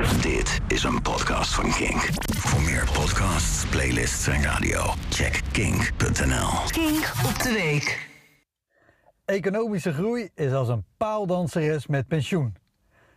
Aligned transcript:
Dit 0.00 0.60
is 0.68 0.82
een 0.82 1.02
podcast 1.02 1.54
van 1.54 1.70
Kink. 1.70 2.08
Voor 2.36 2.62
meer 2.62 2.88
podcasts, 2.92 3.66
playlists 3.66 4.26
en 4.26 4.42
radio, 4.42 4.80
check 5.10 5.40
kink.nl. 5.52 6.48
Kink 6.70 7.12
op 7.26 7.42
de 7.42 7.52
week. 7.52 8.08
Economische 9.24 9.92
groei 9.92 10.28
is 10.34 10.52
als 10.52 10.68
een 10.68 10.84
paaldanseres 10.96 11.86
met 11.86 12.08
pensioen. 12.08 12.56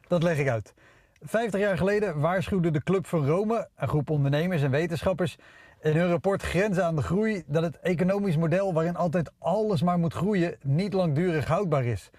Dat 0.07 0.23
leg 0.23 0.37
ik 0.37 0.49
uit. 0.49 0.73
Vijftig 1.21 1.59
jaar 1.59 1.77
geleden 1.77 2.19
waarschuwde 2.19 2.71
de 2.71 2.83
Club 2.83 3.07
van 3.07 3.27
Rome, 3.27 3.69
een 3.75 3.87
groep 3.87 4.09
ondernemers 4.09 4.61
en 4.61 4.71
wetenschappers, 4.71 5.35
in 5.81 5.95
hun 5.95 6.09
rapport 6.09 6.41
Grenzen 6.41 6.85
aan 6.85 6.95
de 6.95 7.01
Groei 7.01 7.43
dat 7.47 7.63
het 7.63 7.79
economisch 7.79 8.37
model 8.37 8.73
waarin 8.73 8.95
altijd 8.95 9.31
alles 9.39 9.81
maar 9.81 9.99
moet 9.99 10.13
groeien 10.13 10.57
niet 10.61 10.93
langdurig 10.93 11.45
houdbaar 11.45 11.85
is. 11.85 12.09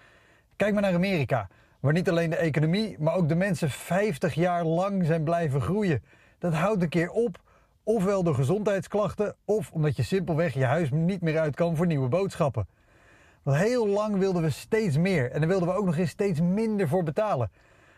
Kijk 0.55 0.73
maar 0.73 0.81
naar 0.81 0.93
Amerika, 0.93 1.49
waar 1.85 1.93
niet 1.93 2.09
alleen 2.09 2.29
de 2.29 2.35
economie, 2.35 2.95
maar 2.99 3.15
ook 3.15 3.29
de 3.29 3.35
mensen 3.35 3.69
50 3.69 4.33
jaar 4.33 4.63
lang 4.63 5.05
zijn 5.05 5.23
blijven 5.23 5.61
groeien. 5.61 6.03
Dat 6.39 6.53
houdt 6.53 6.81
een 6.81 6.89
keer 6.89 7.09
op, 7.09 7.41
ofwel 7.83 8.23
door 8.23 8.35
gezondheidsklachten, 8.35 9.35
of 9.45 9.71
omdat 9.71 9.95
je 9.95 10.03
simpelweg 10.03 10.53
je 10.53 10.65
huis 10.65 10.91
niet 10.91 11.21
meer 11.21 11.39
uit 11.39 11.55
kan 11.55 11.75
voor 11.75 11.85
nieuwe 11.85 12.07
boodschappen. 12.07 12.67
Want 13.43 13.57
heel 13.57 13.87
lang 13.87 14.17
wilden 14.17 14.41
we 14.41 14.49
steeds 14.49 14.97
meer 14.97 15.31
en 15.31 15.39
daar 15.39 15.49
wilden 15.49 15.67
we 15.67 15.73
ook 15.73 15.85
nog 15.85 15.97
eens 15.97 16.09
steeds 16.09 16.41
minder 16.41 16.87
voor 16.87 17.03
betalen. 17.03 17.51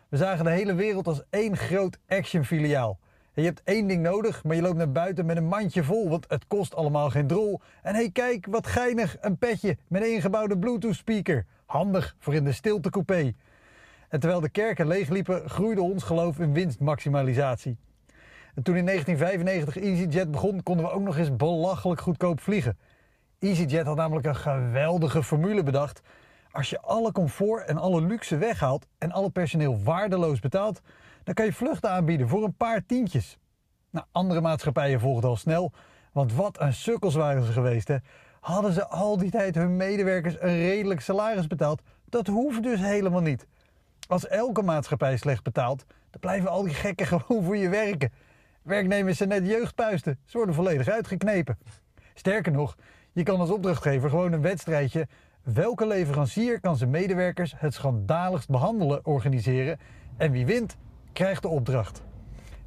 We 0.10 0.18
zagen 0.18 0.46
de 0.46 0.52
hele 0.52 0.74
wereld 0.74 1.08
als 1.08 1.24
één 1.30 1.58
groot 1.58 1.98
actionfiliaal. 2.08 3.00
En 3.34 3.42
je 3.42 3.48
hebt 3.50 3.62
één 3.64 3.88
ding 3.88 4.02
nodig, 4.02 4.44
maar 4.44 4.56
je 4.56 4.62
loopt 4.62 4.78
naar 4.78 4.92
buiten 4.92 5.26
met 5.26 5.38
een 5.38 5.48
mandje 5.48 5.84
vol, 5.84 6.10
want 6.10 6.26
het 6.28 6.48
kost 6.48 6.76
allemaal 6.76 7.10
geen 7.10 7.28
drol. 7.28 7.62
En 7.82 7.94
hé, 7.94 8.02
hey, 8.02 8.12
kijk, 8.12 8.48
wat 8.50 8.68
geinig, 8.68 9.18
een 9.20 9.38
petje 9.38 9.78
met 9.88 10.02
een 10.02 10.14
ingebouwde 10.14 10.58
Bluetooth-speaker. 10.58 11.46
Handig 11.66 12.16
voor 12.20 12.34
in 12.34 12.44
de 12.44 12.52
stiltecoupé. 12.52 13.34
En 14.08 14.20
terwijl 14.20 14.42
de 14.42 14.50
kerken 14.50 14.88
leegliepen, 14.88 15.50
groeide 15.50 15.82
ons 15.82 16.04
geloof 16.04 16.40
in 16.40 16.54
winstmaximalisatie. 16.54 17.78
En 18.56 18.64
toen 18.64 18.76
in 18.76 18.86
1995 18.86 19.84
EasyJet 19.84 20.32
begon, 20.32 20.64
konden 20.64 20.86
we 20.86 20.92
ook 20.92 21.02
nog 21.02 21.18
eens 21.18 21.36
belachelijk 21.36 22.02
goedkoop 22.02 22.40
vliegen. 22.40 22.78
EasyJet 23.40 23.86
had 23.86 23.96
namelijk 23.96 24.28
een 24.28 24.36
geweldige 24.36 25.24
formule 25.24 25.64
bedacht. 25.64 26.02
Als 26.52 26.70
je 26.70 26.82
alle 26.82 27.12
comfort 27.12 27.66
en 27.66 27.78
alle 27.78 28.02
luxe 28.02 28.38
weghaalt 28.38 28.88
en 28.98 29.12
alle 29.12 29.30
personeel 29.30 29.84
waardeloos 29.84 30.40
betaalt, 30.40 30.82
dan 31.24 31.34
kan 31.34 31.46
je 31.46 31.54
vluchten 31.54 31.90
aanbieden 31.90 32.28
voor 32.28 32.44
een 32.44 32.56
paar 32.56 32.86
tientjes. 32.86 33.38
Nou, 33.90 34.06
andere 34.12 34.42
maatschappijen 34.42 35.00
volgden 35.00 35.30
al 35.30 35.36
snel, 35.36 35.72
want 36.12 36.34
wat 36.34 36.60
een 36.60 36.74
sukkels 36.74 37.16
waren 37.16 37.44
ze 37.44 37.52
geweest. 37.52 37.88
Hè? 37.88 37.98
Hadden 38.40 38.74
ze 38.74 38.88
al 38.88 39.18
die 39.18 39.32
tijd 39.32 39.56
hun 39.56 39.76
medewerkers 39.76 40.36
een 40.40 40.58
redelijk 40.58 41.02
salaris 41.02 41.48
betaald? 41.48 41.82
Dat 42.06 42.28
hoeft 42.28 42.64
dus 42.64 42.80
helemaal 42.80 43.22
niet. 43.22 43.48
Als 44.08 44.28
elke 44.28 44.62
maatschappij 44.62 45.18
slecht 45.18 45.44
betaalt, 45.44 45.86
dan 46.10 46.20
blijven 46.20 46.50
al 46.50 46.64
die 46.64 46.74
gekken 46.74 47.08
gewoon 47.26 47.44
voor 47.44 47.58
je 47.58 47.70
werken. 47.70 48.12
Werknemers 48.62 49.18
zijn 49.18 49.30
net 49.30 49.48
jeugdpuisten, 49.48 50.20
ze 50.26 50.38
worden 50.38 50.56
volledig 50.56 50.88
uitgeknepen. 50.88 51.58
Sterker 52.14 52.52
nog, 52.52 52.76
je 53.12 53.24
kan 53.24 53.40
als 53.40 53.50
opdrachtgever 53.50 54.10
gewoon 54.10 54.32
een 54.32 54.42
wedstrijdje 54.42 55.08
welke 55.54 55.88
leverancier 55.88 56.60
kan 56.60 56.78
zijn 56.78 56.90
medewerkers 56.90 57.54
het 57.58 57.74
schandaligst 57.74 58.50
behandelen 58.50 59.06
organiseren 59.06 59.80
en 60.18 60.32
wie 60.32 60.46
wint, 60.46 60.78
krijgt 61.14 61.42
de 61.42 61.48
opdracht. 61.48 62.04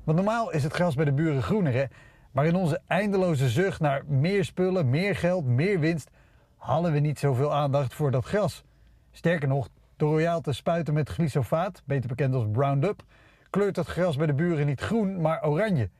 Want 0.05 0.17
normaal 0.17 0.53
is 0.53 0.63
het 0.63 0.73
gras 0.73 0.95
bij 0.95 1.05
de 1.05 1.13
buren 1.13 1.43
groener, 1.43 1.73
hè? 1.73 1.85
maar 2.31 2.47
in 2.47 2.55
onze 2.55 2.81
eindeloze 2.87 3.49
zucht 3.49 3.81
naar 3.81 4.03
meer 4.07 4.45
spullen, 4.45 4.91
meer 4.91 5.17
geld, 5.17 5.45
meer 5.47 5.81
winst, 5.81 6.11
hadden 6.57 6.93
we 6.93 6.99
niet 6.99 7.19
zoveel 7.19 7.55
aandacht 7.55 7.95
voor 7.95 8.11
dat 8.11 8.25
gras. 8.25 8.65
Sterker 9.11 9.49
nog, 9.49 9.69
door 10.01 10.11
royaal 10.11 10.41
te 10.41 10.53
spuiten 10.53 10.95
met 10.95 11.09
glyfosaat, 11.09 11.83
beter 11.85 12.09
bekend 12.09 12.35
als 12.35 12.45
Roundup, 12.53 13.03
kleurt 13.51 13.77
het 13.77 13.87
gras 13.87 14.17
bij 14.17 14.27
de 14.27 14.35
buren 14.35 14.67
niet 14.67 14.81
groen, 14.81 15.21
maar 15.21 15.47
oranje. 15.47 15.91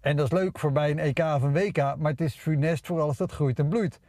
En 0.00 0.16
dat 0.16 0.32
is 0.32 0.38
leuk 0.38 0.58
voor 0.58 0.72
bij 0.72 0.90
een 0.90 0.98
EK 0.98 1.18
of 1.18 1.42
een 1.42 1.52
WK, 1.52 1.76
maar 1.76 2.10
het 2.10 2.20
is 2.20 2.34
funest 2.34 2.86
voor 2.86 3.00
alles 3.00 3.16
dat 3.16 3.32
groeit 3.32 3.58
en 3.58 3.68
bloeit. 3.68 4.00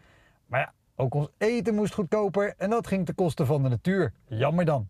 Maar 0.45 0.59
ja, 0.59 0.73
ook 0.95 1.13
ons 1.13 1.29
eten 1.37 1.75
moest 1.75 1.93
goedkoper 1.93 2.53
en 2.57 2.69
dat 2.69 2.87
ging 2.87 3.05
ten 3.05 3.15
koste 3.15 3.45
van 3.45 3.63
de 3.63 3.69
natuur. 3.69 4.13
Jammer 4.27 4.65
dan. 4.65 4.87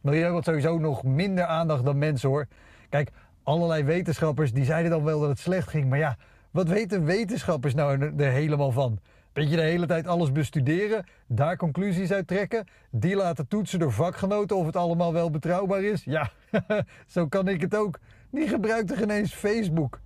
Milieu 0.00 0.32
had 0.32 0.44
sowieso 0.44 0.78
nog 0.78 1.02
minder 1.02 1.44
aandacht 1.44 1.84
dan 1.84 1.98
mensen 1.98 2.28
hoor. 2.28 2.46
Kijk, 2.88 3.10
allerlei 3.42 3.84
wetenschappers 3.84 4.52
die 4.52 4.64
zeiden 4.64 4.90
dan 4.90 5.04
wel 5.04 5.20
dat 5.20 5.28
het 5.28 5.38
slecht 5.38 5.68
ging, 5.68 5.88
maar 5.88 5.98
ja, 5.98 6.16
wat 6.50 6.68
weten 6.68 7.04
wetenschappers 7.04 7.74
nou 7.74 8.12
er 8.16 8.30
helemaal 8.30 8.72
van? 8.72 8.98
Beetje 9.36 9.56
de 9.56 9.62
hele 9.62 9.86
tijd 9.86 10.06
alles 10.06 10.32
bestuderen, 10.32 11.04
daar 11.26 11.56
conclusies 11.56 12.12
uit 12.12 12.26
trekken, 12.26 12.66
die 12.90 13.16
laten 13.16 13.48
toetsen 13.48 13.78
door 13.78 13.92
vakgenoten 13.92 14.56
of 14.56 14.66
het 14.66 14.76
allemaal 14.76 15.12
wel 15.12 15.30
betrouwbaar 15.30 15.82
is? 15.82 16.04
Ja, 16.04 16.30
zo 17.06 17.26
kan 17.26 17.48
ik 17.48 17.60
het 17.60 17.76
ook. 17.76 17.98
Die 18.30 18.48
gebruikte 18.48 18.96
geen 18.96 19.10
eens 19.10 19.34
Facebook. 19.34 20.00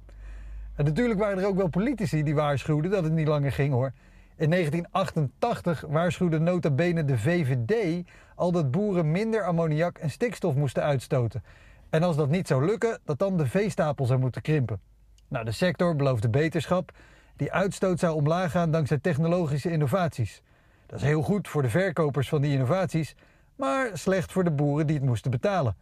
En 0.75 0.85
natuurlijk 0.85 1.21
waren 1.21 1.39
er 1.39 1.47
ook 1.47 1.57
wel 1.57 1.69
politici 1.69 2.23
die 2.23 2.35
waarschuwden 2.35 2.91
dat 2.91 3.05
het 3.05 3.13
niet 3.13 3.29
langer 3.29 3.53
ging 3.53 3.73
hoor. 3.73 3.93
In 4.37 4.51
1988 4.51 5.85
waarschuwde 5.89 6.39
nota 6.39 6.71
bene 6.71 7.05
de 7.05 7.19
VVD 7.19 8.03
al 8.35 8.53
dat 8.53 8.71
boeren 8.71 9.11
minder 9.11 9.45
ammoniak 9.45 9.99
en 9.99 10.11
stikstof 10.11 10.55
moesten 10.55 10.83
uitstoten. 10.83 11.43
En 11.91 12.03
als 12.03 12.17
dat 12.17 12.29
niet 12.29 12.47
zou 12.47 12.65
lukken, 12.65 12.99
dat 13.05 13.19
dan 13.19 13.37
de 13.37 13.47
veestapel 13.47 14.05
zou 14.05 14.21
moeten 14.21 14.43
krimpen. 14.43 14.81
Nou, 15.29 15.45
de 15.45 15.53
sector 15.53 15.97
beloofde 15.97 16.29
beterschap. 16.29 16.93
Die 17.41 17.53
uitstoot 17.53 17.99
zou 17.99 18.15
omlaag 18.15 18.51
gaan 18.51 18.71
dankzij 18.71 18.99
technologische 18.99 19.71
innovaties. 19.71 20.43
Dat 20.87 21.01
is 21.01 21.07
heel 21.07 21.23
goed 21.23 21.49
voor 21.49 21.63
de 21.63 21.69
verkopers 21.69 22.29
van 22.29 22.41
die 22.41 22.53
innovaties, 22.53 23.15
maar 23.57 23.91
slecht 23.93 24.33
voor 24.33 24.45
de 24.45 24.51
boeren 24.51 24.87
die 24.87 24.97
het 24.97 25.05
moesten 25.05 25.31
betalen. 25.31 25.77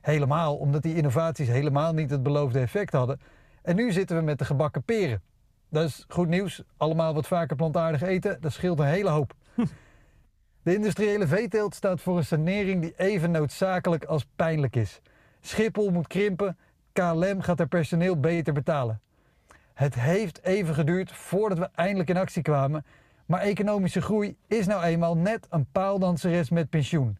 Helemaal 0.00 0.56
omdat 0.56 0.82
die 0.82 0.94
innovaties 0.94 1.48
helemaal 1.48 1.92
niet 1.92 2.10
het 2.10 2.22
beloofde 2.22 2.58
effect 2.58 2.92
hadden. 2.92 3.20
En 3.62 3.76
nu 3.76 3.92
zitten 3.92 4.16
we 4.16 4.22
met 4.22 4.38
de 4.38 4.44
gebakken 4.44 4.82
peren. 4.82 5.22
Dat 5.68 5.88
is 5.88 6.04
goed 6.08 6.28
nieuws. 6.28 6.62
Allemaal 6.76 7.14
wat 7.14 7.26
vaker 7.26 7.56
plantaardig 7.56 8.02
eten, 8.02 8.40
dat 8.40 8.52
scheelt 8.52 8.78
een 8.78 8.86
hele 8.86 9.10
hoop. 9.10 9.34
De 10.62 10.74
industriële 10.74 11.26
veeteelt 11.26 11.74
staat 11.74 12.00
voor 12.00 12.16
een 12.16 12.24
sanering 12.24 12.80
die 12.80 12.94
even 12.96 13.30
noodzakelijk 13.30 14.04
als 14.04 14.26
pijnlijk 14.36 14.76
is. 14.76 15.00
Schiphol 15.40 15.90
moet 15.90 16.06
krimpen, 16.06 16.58
KLM 16.92 17.40
gaat 17.40 17.58
haar 17.58 17.68
personeel 17.68 18.20
beter 18.20 18.52
betalen. 18.52 19.00
Het 19.78 19.94
heeft 19.94 20.42
even 20.42 20.74
geduurd 20.74 21.12
voordat 21.12 21.58
we 21.58 21.68
eindelijk 21.74 22.08
in 22.08 22.16
actie 22.16 22.42
kwamen, 22.42 22.84
maar 23.26 23.40
economische 23.40 24.00
groei 24.00 24.36
is 24.46 24.66
nou 24.66 24.82
eenmaal 24.82 25.16
net 25.16 25.46
een 25.50 25.66
paaldanseres 25.72 26.50
met 26.50 26.70
pensioen. 26.70 27.18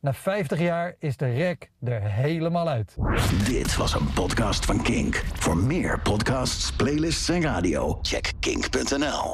Na 0.00 0.12
50 0.12 0.58
jaar 0.58 0.94
is 0.98 1.16
de 1.16 1.32
rek 1.32 1.70
er 1.84 2.02
helemaal 2.02 2.68
uit. 2.68 2.96
Dit 3.44 3.76
was 3.76 3.94
een 3.94 4.12
podcast 4.12 4.64
van 4.64 4.82
Kink. 4.82 5.24
Voor 5.34 5.56
meer 5.56 6.00
podcasts, 6.00 6.72
playlists 6.72 7.28
en 7.28 7.42
radio, 7.42 7.98
check 8.02 8.32
kink.nl. 8.40 9.28